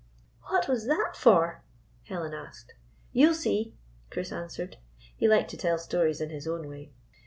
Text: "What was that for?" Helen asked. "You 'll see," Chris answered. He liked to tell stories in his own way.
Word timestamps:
"What 0.49 0.67
was 0.67 0.87
that 0.87 1.15
for?" 1.15 1.63
Helen 2.09 2.33
asked. 2.33 2.73
"You 3.13 3.29
'll 3.29 3.33
see," 3.35 3.75
Chris 4.09 4.31
answered. 4.31 4.77
He 5.15 5.27
liked 5.27 5.51
to 5.51 5.57
tell 5.57 5.77
stories 5.77 6.19
in 6.19 6.31
his 6.31 6.47
own 6.47 6.67
way. 6.67 6.91